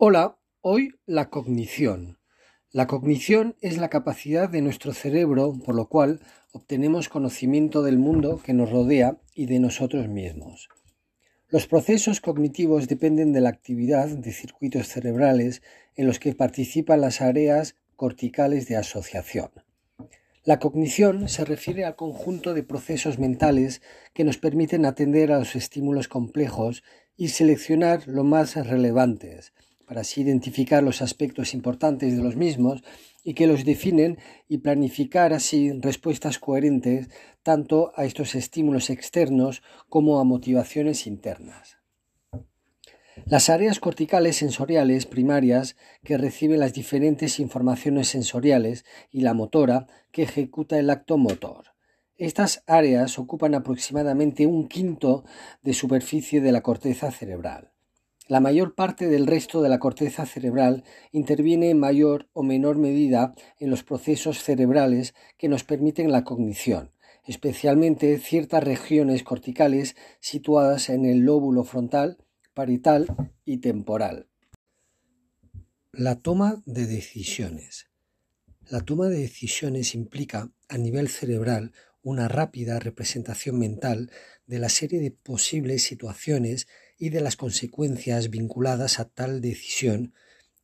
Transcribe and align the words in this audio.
Hola, 0.00 0.38
hoy 0.60 0.94
la 1.06 1.28
cognición. 1.28 2.20
La 2.70 2.86
cognición 2.86 3.56
es 3.60 3.78
la 3.78 3.88
capacidad 3.88 4.48
de 4.48 4.62
nuestro 4.62 4.94
cerebro 4.94 5.58
por 5.66 5.74
lo 5.74 5.88
cual 5.88 6.20
obtenemos 6.52 7.08
conocimiento 7.08 7.82
del 7.82 7.98
mundo 7.98 8.40
que 8.40 8.54
nos 8.54 8.70
rodea 8.70 9.18
y 9.34 9.46
de 9.46 9.58
nosotros 9.58 10.06
mismos. 10.06 10.68
Los 11.48 11.66
procesos 11.66 12.20
cognitivos 12.20 12.86
dependen 12.86 13.32
de 13.32 13.40
la 13.40 13.48
actividad 13.48 14.06
de 14.06 14.30
circuitos 14.30 14.86
cerebrales 14.86 15.62
en 15.96 16.06
los 16.06 16.20
que 16.20 16.32
participan 16.32 17.00
las 17.00 17.20
áreas 17.20 17.74
corticales 17.96 18.68
de 18.68 18.76
asociación. 18.76 19.50
La 20.44 20.60
cognición 20.60 21.28
se 21.28 21.44
refiere 21.44 21.84
al 21.84 21.96
conjunto 21.96 22.54
de 22.54 22.62
procesos 22.62 23.18
mentales 23.18 23.82
que 24.14 24.22
nos 24.22 24.38
permiten 24.38 24.86
atender 24.86 25.32
a 25.32 25.40
los 25.40 25.56
estímulos 25.56 26.06
complejos 26.06 26.84
y 27.16 27.30
seleccionar 27.30 28.06
lo 28.06 28.22
más 28.22 28.54
relevantes, 28.54 29.52
para 29.88 30.02
así 30.02 30.20
identificar 30.20 30.82
los 30.82 31.00
aspectos 31.00 31.54
importantes 31.54 32.14
de 32.14 32.22
los 32.22 32.36
mismos 32.36 32.84
y 33.24 33.32
que 33.32 33.46
los 33.46 33.64
definen 33.64 34.18
y 34.46 34.58
planificar 34.58 35.32
así 35.32 35.72
respuestas 35.72 36.38
coherentes 36.38 37.08
tanto 37.42 37.92
a 37.96 38.04
estos 38.04 38.34
estímulos 38.34 38.90
externos 38.90 39.62
como 39.88 40.20
a 40.20 40.24
motivaciones 40.24 41.06
internas. 41.06 41.78
Las 43.24 43.48
áreas 43.48 43.80
corticales 43.80 44.36
sensoriales 44.36 45.06
primarias 45.06 45.76
que 46.04 46.18
reciben 46.18 46.60
las 46.60 46.74
diferentes 46.74 47.40
informaciones 47.40 48.08
sensoriales 48.08 48.84
y 49.10 49.22
la 49.22 49.34
motora 49.34 49.86
que 50.12 50.22
ejecuta 50.22 50.78
el 50.78 50.90
acto 50.90 51.16
motor. 51.16 51.64
Estas 52.16 52.62
áreas 52.66 53.18
ocupan 53.18 53.54
aproximadamente 53.54 54.46
un 54.46 54.68
quinto 54.68 55.24
de 55.62 55.72
superficie 55.72 56.40
de 56.40 56.52
la 56.52 56.62
corteza 56.62 57.10
cerebral. 57.10 57.72
La 58.28 58.40
mayor 58.40 58.74
parte 58.74 59.08
del 59.08 59.26
resto 59.26 59.62
de 59.62 59.70
la 59.70 59.78
corteza 59.78 60.26
cerebral 60.26 60.84
interviene 61.12 61.70
en 61.70 61.80
mayor 61.80 62.28
o 62.34 62.42
menor 62.42 62.76
medida 62.76 63.34
en 63.58 63.70
los 63.70 63.84
procesos 63.84 64.42
cerebrales 64.42 65.14
que 65.38 65.48
nos 65.48 65.64
permiten 65.64 66.12
la 66.12 66.24
cognición, 66.24 66.92
especialmente 67.24 68.18
ciertas 68.18 68.62
regiones 68.62 69.22
corticales 69.22 69.96
situadas 70.20 70.90
en 70.90 71.06
el 71.06 71.20
lóbulo 71.20 71.64
frontal, 71.64 72.18
parietal 72.52 73.06
y 73.46 73.58
temporal. 73.58 74.28
La 75.92 76.16
toma 76.16 76.62
de 76.66 76.86
decisiones. 76.86 77.88
La 78.68 78.80
toma 78.82 79.08
de 79.08 79.20
decisiones 79.20 79.94
implica, 79.94 80.52
a 80.68 80.76
nivel 80.76 81.08
cerebral, 81.08 81.72
una 82.02 82.28
rápida 82.28 82.78
representación 82.78 83.58
mental 83.58 84.10
de 84.46 84.58
la 84.58 84.68
serie 84.68 85.00
de 85.00 85.12
posibles 85.12 85.82
situaciones 85.82 86.68
y 86.98 87.10
de 87.10 87.20
las 87.20 87.36
consecuencias 87.36 88.28
vinculadas 88.28 88.98
a 88.98 89.06
tal 89.06 89.40
decisión, 89.40 90.12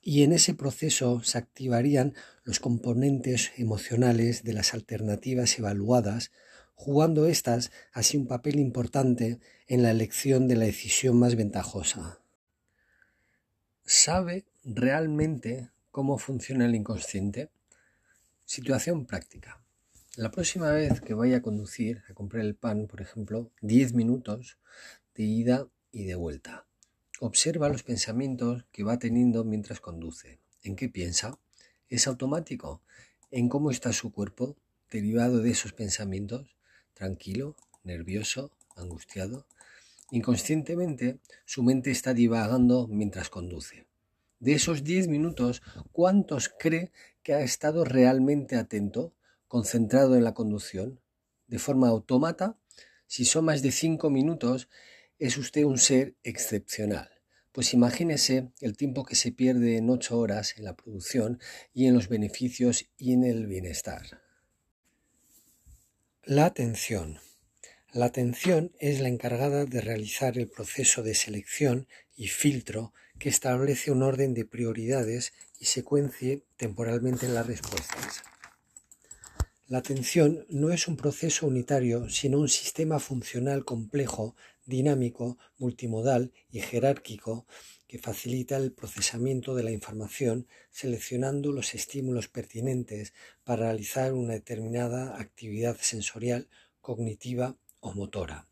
y 0.00 0.22
en 0.22 0.32
ese 0.32 0.54
proceso 0.54 1.22
se 1.22 1.36
activarían 1.36 2.14
los 2.44 2.60
componentes 2.60 3.52
emocionales 3.56 4.44
de 4.44 4.54
las 4.54 4.72
alternativas 4.72 5.58
evaluadas, 5.58 6.30
jugando 6.74 7.26
éstas 7.26 7.70
así 7.92 8.16
un 8.16 8.26
papel 8.26 8.58
importante 8.58 9.40
en 9.66 9.82
la 9.82 9.90
elección 9.90 10.48
de 10.48 10.56
la 10.56 10.64
decisión 10.64 11.18
más 11.18 11.36
ventajosa. 11.36 12.20
¿Sabe 13.84 14.46
realmente 14.64 15.68
cómo 15.90 16.16
funciona 16.16 16.64
el 16.64 16.74
inconsciente? 16.74 17.50
Situación 18.46 19.04
práctica. 19.04 19.62
La 20.16 20.30
próxima 20.30 20.70
vez 20.70 21.00
que 21.00 21.14
vaya 21.14 21.38
a 21.38 21.42
conducir 21.42 22.02
a 22.08 22.14
comprar 22.14 22.44
el 22.44 22.54
pan, 22.54 22.86
por 22.86 23.00
ejemplo, 23.00 23.50
10 23.60 23.94
minutos 23.94 24.58
de 25.14 25.24
ida 25.24 25.68
y 25.92 26.04
de 26.04 26.14
vuelta. 26.14 26.66
Observa 27.20 27.68
los 27.68 27.82
pensamientos 27.82 28.64
que 28.72 28.82
va 28.82 28.98
teniendo 28.98 29.44
mientras 29.44 29.80
conduce. 29.80 30.38
¿En 30.62 30.76
qué 30.76 30.88
piensa? 30.88 31.38
¿Es 31.88 32.06
automático? 32.06 32.80
¿En 33.30 33.48
cómo 33.48 33.70
está 33.70 33.92
su 33.92 34.12
cuerpo 34.12 34.56
derivado 34.90 35.38
de 35.38 35.50
esos 35.50 35.72
pensamientos? 35.72 36.56
¿Tranquilo? 36.94 37.56
¿Nervioso? 37.84 38.50
¿Angustiado? 38.76 39.46
Inconscientemente, 40.10 41.18
su 41.44 41.62
mente 41.62 41.90
está 41.90 42.14
divagando 42.14 42.88
mientras 42.88 43.30
conduce. 43.30 43.86
De 44.40 44.54
esos 44.54 44.82
10 44.82 45.08
minutos, 45.08 45.62
¿cuántos 45.92 46.48
cree 46.48 46.90
que 47.22 47.34
ha 47.34 47.42
estado 47.42 47.84
realmente 47.84 48.56
atento, 48.56 49.12
concentrado 49.46 50.16
en 50.16 50.24
la 50.24 50.34
conducción? 50.34 51.00
¿De 51.46 51.58
forma 51.58 51.88
autómata? 51.88 52.56
Si 53.06 53.24
son 53.24 53.44
más 53.44 53.60
de 53.62 53.70
5 53.70 54.08
minutos, 54.08 54.68
es 55.20 55.38
usted 55.38 55.64
un 55.64 55.78
ser 55.78 56.16
excepcional. 56.24 57.10
Pues 57.52 57.74
imagínese 57.74 58.50
el 58.60 58.76
tiempo 58.76 59.04
que 59.04 59.16
se 59.16 59.32
pierde 59.32 59.76
en 59.76 59.90
ocho 59.90 60.18
horas 60.18 60.54
en 60.56 60.64
la 60.64 60.74
producción 60.74 61.38
y 61.74 61.86
en 61.86 61.94
los 61.94 62.08
beneficios 62.08 62.90
y 62.96 63.12
en 63.12 63.24
el 63.24 63.46
bienestar. 63.46 64.22
La 66.24 66.46
atención. 66.46 67.18
La 67.92 68.06
atención 68.06 68.72
es 68.78 69.00
la 69.00 69.08
encargada 69.08 69.66
de 69.66 69.80
realizar 69.80 70.38
el 70.38 70.48
proceso 70.48 71.02
de 71.02 71.14
selección 71.14 71.86
y 72.16 72.28
filtro 72.28 72.94
que 73.18 73.28
establece 73.28 73.90
un 73.90 74.02
orden 74.02 74.32
de 74.32 74.46
prioridades 74.46 75.32
y 75.58 75.66
secuencie 75.66 76.44
temporalmente 76.56 77.28
las 77.28 77.46
respuestas. 77.46 78.22
La 79.70 79.78
atención 79.78 80.46
no 80.48 80.72
es 80.72 80.88
un 80.88 80.96
proceso 80.96 81.46
unitario, 81.46 82.08
sino 82.08 82.40
un 82.40 82.48
sistema 82.48 82.98
funcional 82.98 83.64
complejo 83.64 84.34
dinámico, 84.64 85.38
multimodal 85.58 86.32
y 86.50 86.58
jerárquico 86.58 87.46
que 87.86 88.00
facilita 88.00 88.56
el 88.56 88.72
procesamiento 88.72 89.54
de 89.54 89.62
la 89.62 89.70
información 89.70 90.48
seleccionando 90.72 91.52
los 91.52 91.72
estímulos 91.76 92.26
pertinentes 92.26 93.14
para 93.44 93.66
realizar 93.66 94.12
una 94.12 94.32
determinada 94.32 95.20
actividad 95.20 95.76
sensorial, 95.80 96.48
cognitiva 96.80 97.56
o 97.78 97.92
motora. 97.92 98.49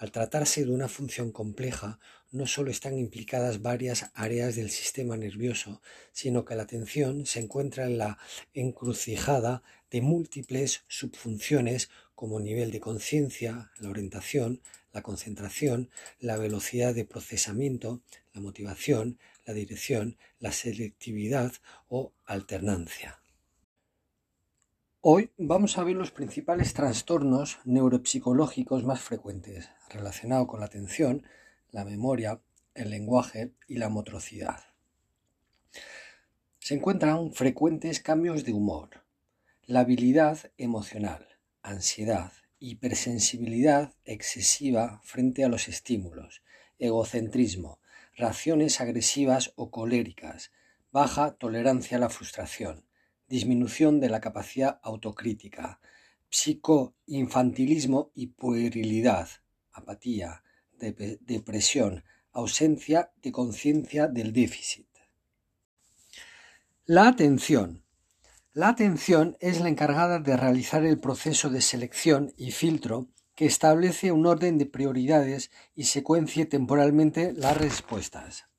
Al 0.00 0.12
tratarse 0.12 0.64
de 0.64 0.70
una 0.70 0.88
función 0.88 1.30
compleja, 1.30 1.98
no 2.30 2.46
solo 2.46 2.70
están 2.70 2.96
implicadas 2.96 3.60
varias 3.60 4.10
áreas 4.14 4.56
del 4.56 4.70
sistema 4.70 5.14
nervioso, 5.18 5.82
sino 6.10 6.46
que 6.46 6.54
la 6.54 6.62
atención 6.62 7.26
se 7.26 7.40
encuentra 7.40 7.84
en 7.84 7.98
la 7.98 8.16
encrucijada 8.54 9.62
de 9.90 10.00
múltiples 10.00 10.84
subfunciones 10.88 11.90
como 12.14 12.40
nivel 12.40 12.70
de 12.70 12.80
conciencia, 12.80 13.72
la 13.78 13.90
orientación, 13.90 14.62
la 14.90 15.02
concentración, 15.02 15.90
la 16.18 16.38
velocidad 16.38 16.94
de 16.94 17.04
procesamiento, 17.04 18.00
la 18.32 18.40
motivación, 18.40 19.18
la 19.44 19.52
dirección, 19.52 20.16
la 20.38 20.52
selectividad 20.52 21.52
o 21.88 22.14
alternancia. 22.24 23.19
Hoy 25.02 25.30
vamos 25.38 25.78
a 25.78 25.84
ver 25.84 25.96
los 25.96 26.10
principales 26.10 26.74
trastornos 26.74 27.58
neuropsicológicos 27.64 28.84
más 28.84 29.00
frecuentes 29.00 29.70
relacionados 29.88 30.46
con 30.46 30.60
la 30.60 30.66
atención, 30.66 31.24
la 31.70 31.86
memoria, 31.86 32.42
el 32.74 32.90
lenguaje 32.90 33.54
y 33.66 33.78
la 33.78 33.88
motricidad. 33.88 34.60
Se 36.58 36.74
encuentran 36.74 37.32
frecuentes 37.32 38.00
cambios 38.00 38.44
de 38.44 38.52
humor, 38.52 38.90
la 39.64 39.80
habilidad 39.80 40.52
emocional, 40.58 41.26
ansiedad, 41.62 42.32
hipersensibilidad 42.58 43.94
excesiva 44.04 45.00
frente 45.02 45.44
a 45.44 45.48
los 45.48 45.68
estímulos, 45.68 46.42
egocentrismo, 46.78 47.80
reacciones 48.16 48.82
agresivas 48.82 49.54
o 49.56 49.70
coléricas, 49.70 50.52
baja 50.92 51.36
tolerancia 51.38 51.96
a 51.96 52.00
la 52.00 52.10
frustración, 52.10 52.84
disminución 53.30 54.00
de 54.00 54.10
la 54.10 54.20
capacidad 54.20 54.78
autocrítica, 54.82 55.80
psicoinfantilismo 56.28 58.10
y 58.14 58.26
puerilidad, 58.26 59.28
apatía, 59.72 60.42
depresión, 60.78 62.04
ausencia 62.32 63.12
de 63.22 63.32
conciencia 63.32 64.06
del 64.06 64.34
déficit. 64.34 64.86
La 66.84 67.08
atención 67.08 67.82
la 68.52 68.68
atención 68.68 69.36
es 69.38 69.60
la 69.60 69.68
encargada 69.68 70.18
de 70.18 70.36
realizar 70.36 70.84
el 70.84 70.98
proceso 70.98 71.50
de 71.50 71.60
selección 71.60 72.34
y 72.36 72.50
filtro 72.50 73.06
que 73.36 73.46
establece 73.46 74.10
un 74.10 74.26
orden 74.26 74.58
de 74.58 74.66
prioridades 74.66 75.52
y 75.76 75.84
secuencie 75.84 76.46
temporalmente 76.46 77.32
las 77.32 77.56
respuestas. 77.56 78.49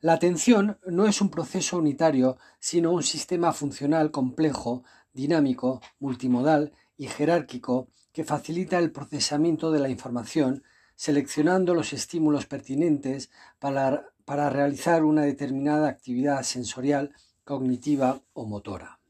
La 0.00 0.12
atención 0.12 0.78
no 0.86 1.06
es 1.06 1.20
un 1.20 1.28
proceso 1.28 1.76
unitario, 1.76 2.38
sino 2.60 2.92
un 2.92 3.02
sistema 3.02 3.52
funcional 3.52 4.12
complejo, 4.12 4.84
dinámico, 5.12 5.80
multimodal 5.98 6.72
y 6.96 7.08
jerárquico 7.08 7.88
que 8.12 8.22
facilita 8.22 8.78
el 8.78 8.92
procesamiento 8.92 9.72
de 9.72 9.80
la 9.80 9.88
información, 9.88 10.62
seleccionando 10.94 11.74
los 11.74 11.92
estímulos 11.92 12.46
pertinentes 12.46 13.30
para, 13.58 14.04
realizar 14.26 15.02
una 15.02 15.22
determinada 15.22 15.88
actividad 15.88 16.44
sensorial, 16.44 17.12
cognitiva 17.42 18.22
o 18.34 18.46
motora. 18.46 19.00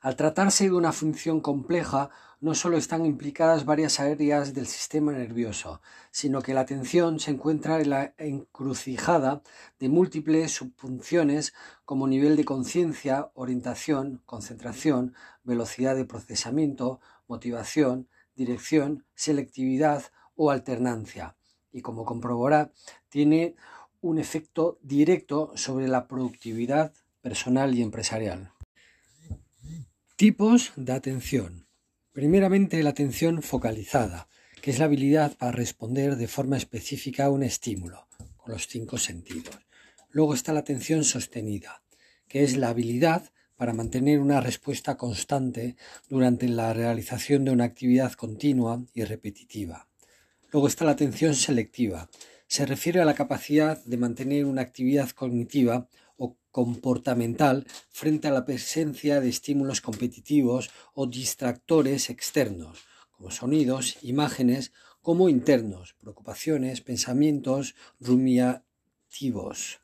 Al 0.00 0.14
tratarse 0.14 0.64
de 0.64 0.74
una 0.74 0.92
función 0.92 1.40
compleja, 1.40 2.10
no 2.40 2.54
solo 2.54 2.76
están 2.76 3.06
implicadas 3.06 3.64
varias 3.64 3.98
áreas 3.98 4.52
del 4.52 4.66
sistema 4.66 5.12
nervioso, 5.12 5.80
sino 6.10 6.42
que 6.42 6.54
la 6.54 6.60
atención 6.60 7.18
se 7.18 7.30
encuentra 7.30 7.80
en 7.80 7.90
la 7.90 8.14
encrucijada 8.18 9.42
de 9.78 9.88
múltiples 9.88 10.52
subfunciones 10.52 11.54
como 11.84 12.06
nivel 12.06 12.36
de 12.36 12.44
conciencia, 12.44 13.30
orientación, 13.34 14.22
concentración, 14.26 15.14
velocidad 15.44 15.96
de 15.96 16.04
procesamiento, 16.04 17.00
motivación, 17.26 18.08
dirección, 18.34 19.06
selectividad 19.14 20.04
o 20.34 20.50
alternancia. 20.50 21.36
Y 21.72 21.80
como 21.80 22.04
comprobará, 22.04 22.72
tiene 23.08 23.56
un 24.00 24.18
efecto 24.18 24.78
directo 24.82 25.52
sobre 25.56 25.88
la 25.88 26.06
productividad 26.06 26.92
personal 27.22 27.74
y 27.74 27.82
empresarial. 27.82 28.52
Tipos 30.16 30.72
de 30.76 30.92
atención. 30.92 31.65
Primeramente, 32.16 32.82
la 32.82 32.88
atención 32.88 33.42
focalizada, 33.42 34.30
que 34.62 34.70
es 34.70 34.78
la 34.78 34.86
habilidad 34.86 35.36
para 35.36 35.52
responder 35.52 36.16
de 36.16 36.28
forma 36.28 36.56
específica 36.56 37.26
a 37.26 37.30
un 37.30 37.42
estímulo, 37.42 38.08
con 38.38 38.54
los 38.54 38.68
cinco 38.68 38.96
sentidos. 38.96 39.58
Luego 40.12 40.32
está 40.32 40.54
la 40.54 40.60
atención 40.60 41.04
sostenida, 41.04 41.82
que 42.26 42.42
es 42.42 42.56
la 42.56 42.70
habilidad 42.70 43.30
para 43.54 43.74
mantener 43.74 44.20
una 44.20 44.40
respuesta 44.40 44.96
constante 44.96 45.76
durante 46.08 46.48
la 46.48 46.72
realización 46.72 47.44
de 47.44 47.50
una 47.50 47.64
actividad 47.64 48.14
continua 48.14 48.82
y 48.94 49.04
repetitiva. 49.04 49.86
Luego 50.52 50.68
está 50.68 50.86
la 50.86 50.92
atención 50.92 51.34
selectiva. 51.34 52.08
Se 52.46 52.64
refiere 52.64 53.02
a 53.02 53.04
la 53.04 53.12
capacidad 53.12 53.84
de 53.84 53.98
mantener 53.98 54.46
una 54.46 54.62
actividad 54.62 55.10
cognitiva 55.10 55.86
comportamental 56.50 57.66
frente 57.90 58.28
a 58.28 58.30
la 58.30 58.46
presencia 58.46 59.20
de 59.20 59.28
estímulos 59.28 59.82
competitivos 59.82 60.70
o 60.94 61.06
distractores 61.06 62.08
externos, 62.08 62.84
como 63.10 63.30
sonidos, 63.30 63.98
imágenes, 64.02 64.72
como 65.02 65.28
internos, 65.28 65.94
preocupaciones, 66.00 66.80
pensamientos 66.80 67.74
rumiativos. 68.00 69.80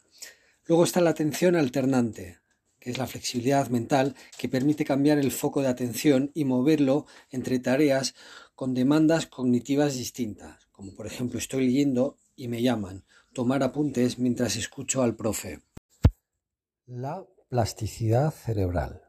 Luego 0.64 0.84
está 0.84 1.00
la 1.00 1.10
atención 1.10 1.56
alternante, 1.56 2.38
que 2.80 2.90
es 2.90 2.98
la 2.98 3.06
flexibilidad 3.06 3.68
mental 3.68 4.16
que 4.38 4.48
permite 4.48 4.84
cambiar 4.84 5.18
el 5.18 5.30
foco 5.30 5.60
de 5.60 5.68
atención 5.68 6.30
y 6.34 6.44
moverlo 6.44 7.06
entre 7.30 7.58
tareas 7.58 8.14
con 8.54 8.74
demandas 8.74 9.26
cognitivas 9.26 9.94
distintas, 9.94 10.68
como 10.72 10.94
por 10.94 11.06
ejemplo 11.06 11.38
estoy 11.38 11.66
leyendo 11.66 12.16
y 12.34 12.48
me 12.48 12.62
llaman, 12.62 13.04
tomar 13.32 13.62
apuntes 13.62 14.18
mientras 14.18 14.56
escucho 14.56 15.02
al 15.02 15.14
profe. 15.14 15.60
La 16.88 17.24
plasticidad 17.48 18.32
cerebral. 18.32 19.02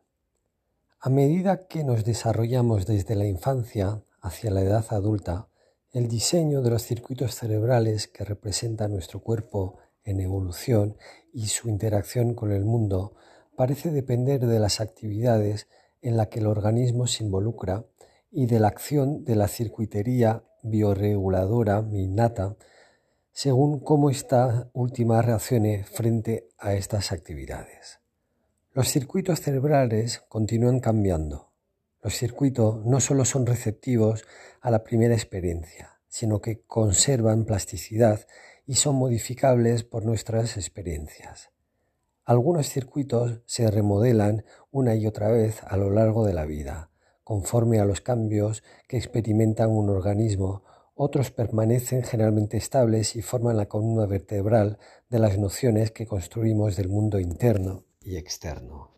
A 0.99 1.09
medida 1.09 1.65
que 1.65 1.83
nos 1.83 2.05
desarrollamos 2.05 2.85
desde 2.85 3.15
la 3.15 3.25
infancia 3.25 4.03
hacia 4.21 4.51
la 4.51 4.61
edad 4.61 4.85
adulta, 4.91 5.47
el 5.91 6.07
diseño 6.07 6.61
de 6.61 6.69
los 6.69 6.83
circuitos 6.83 7.33
cerebrales 7.33 8.07
que 8.07 8.25
representan 8.25 8.91
nuestro 8.91 9.21
cuerpo 9.21 9.79
en 10.03 10.19
evolución 10.19 10.97
y 11.33 11.47
su 11.47 11.67
interacción 11.67 12.35
con 12.35 12.51
el 12.51 12.63
mundo 12.63 13.15
parece 13.55 13.89
depender 13.89 14.45
de 14.45 14.59
las 14.59 14.79
actividades 14.79 15.67
en 16.03 16.15
las 16.15 16.27
que 16.27 16.41
el 16.41 16.47
organismo 16.47 17.07
se 17.07 17.23
involucra 17.23 17.85
y 18.29 18.45
de 18.45 18.59
la 18.59 18.67
acción 18.67 19.25
de 19.25 19.35
la 19.35 19.47
circuitería 19.47 20.43
bioreguladora 20.61 21.83
innata 21.91 22.55
según 23.33 23.79
cómo 23.79 24.11
esta 24.11 24.69
última 24.73 25.23
reaccione 25.23 25.83
frente 25.85 26.49
a 26.59 26.75
estas 26.75 27.11
actividades. 27.11 27.99
Los 28.73 28.89
circuitos 28.89 29.41
cerebrales 29.41 30.19
continúan 30.29 30.79
cambiando. 30.79 31.51
Los 32.03 32.15
circuitos 32.15 32.85
no 32.85 32.99
solo 32.99 33.25
son 33.25 33.47
receptivos 33.47 34.23
a 34.61 34.69
la 34.69 34.83
primera 34.83 35.15
experiencia, 35.15 35.99
sino 36.07 36.41
que 36.41 36.61
conservan 36.61 37.45
plasticidad 37.45 38.27
y 38.67 38.75
son 38.75 38.95
modificables 38.95 39.83
por 39.83 40.05
nuestras 40.05 40.55
experiencias. 40.55 41.49
Algunos 42.25 42.69
circuitos 42.69 43.41
se 43.47 43.69
remodelan 43.69 44.45
una 44.69 44.93
y 44.93 45.07
otra 45.07 45.29
vez 45.29 45.63
a 45.63 45.75
lo 45.75 45.89
largo 45.89 46.23
de 46.23 46.33
la 46.33 46.45
vida, 46.45 46.91
conforme 47.23 47.79
a 47.79 47.85
los 47.85 47.99
cambios 47.99 48.63
que 48.87 48.97
experimentan 48.97 49.71
un 49.71 49.89
organismo 49.89 50.63
otros 50.95 51.31
permanecen 51.31 52.03
generalmente 52.03 52.57
estables 52.57 53.15
y 53.15 53.21
forman 53.21 53.57
la 53.57 53.67
columna 53.67 54.05
vertebral 54.05 54.77
de 55.09 55.19
las 55.19 55.37
nociones 55.37 55.91
que 55.91 56.05
construimos 56.05 56.75
del 56.75 56.89
mundo 56.89 57.19
interno 57.19 57.85
y 58.01 58.17
externo. 58.17 58.93